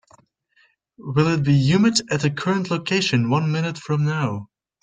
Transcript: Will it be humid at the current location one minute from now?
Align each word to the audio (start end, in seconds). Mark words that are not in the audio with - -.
Will 0.97 1.27
it 1.27 1.43
be 1.43 1.53
humid 1.53 1.99
at 2.11 2.21
the 2.21 2.31
current 2.31 2.71
location 2.71 3.29
one 3.29 3.51
minute 3.51 3.77
from 3.77 4.03
now? 4.03 4.49